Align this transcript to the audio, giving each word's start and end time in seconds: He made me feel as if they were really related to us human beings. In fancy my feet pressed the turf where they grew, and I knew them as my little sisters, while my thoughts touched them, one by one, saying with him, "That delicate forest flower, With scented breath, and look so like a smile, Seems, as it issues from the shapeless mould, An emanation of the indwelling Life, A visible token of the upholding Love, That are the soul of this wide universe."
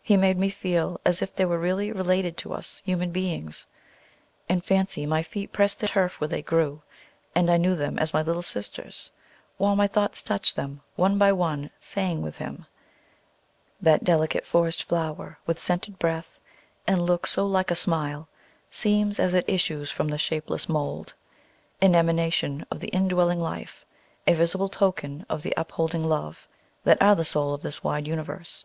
He 0.00 0.16
made 0.16 0.38
me 0.38 0.48
feel 0.48 0.98
as 1.04 1.20
if 1.20 1.36
they 1.36 1.44
were 1.44 1.58
really 1.58 1.92
related 1.92 2.38
to 2.38 2.54
us 2.54 2.80
human 2.86 3.10
beings. 3.10 3.66
In 4.48 4.62
fancy 4.62 5.04
my 5.04 5.22
feet 5.22 5.52
pressed 5.52 5.80
the 5.80 5.88
turf 5.88 6.18
where 6.18 6.28
they 6.28 6.40
grew, 6.40 6.80
and 7.34 7.50
I 7.50 7.58
knew 7.58 7.74
them 7.76 7.98
as 7.98 8.14
my 8.14 8.22
little 8.22 8.40
sisters, 8.40 9.10
while 9.58 9.76
my 9.76 9.86
thoughts 9.86 10.22
touched 10.22 10.56
them, 10.56 10.80
one 10.94 11.18
by 11.18 11.30
one, 11.30 11.68
saying 11.78 12.22
with 12.22 12.38
him, 12.38 12.64
"That 13.78 14.02
delicate 14.02 14.46
forest 14.46 14.82
flower, 14.84 15.38
With 15.44 15.58
scented 15.58 15.98
breath, 15.98 16.38
and 16.86 17.02
look 17.02 17.26
so 17.26 17.44
like 17.44 17.70
a 17.70 17.74
smile, 17.74 18.30
Seems, 18.70 19.20
as 19.20 19.34
it 19.34 19.44
issues 19.46 19.90
from 19.90 20.08
the 20.08 20.16
shapeless 20.16 20.70
mould, 20.70 21.12
An 21.82 21.94
emanation 21.94 22.64
of 22.70 22.80
the 22.80 22.88
indwelling 22.96 23.40
Life, 23.40 23.84
A 24.26 24.32
visible 24.32 24.70
token 24.70 25.26
of 25.28 25.42
the 25.42 25.52
upholding 25.54 26.06
Love, 26.08 26.48
That 26.84 27.02
are 27.02 27.14
the 27.14 27.26
soul 27.26 27.52
of 27.52 27.60
this 27.60 27.84
wide 27.84 28.08
universe." 28.08 28.64